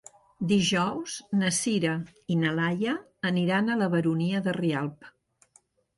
[0.51, 1.91] Dijous na Sira
[2.35, 2.95] i na Laia
[3.33, 5.11] aniran a la Baronia de Rialb.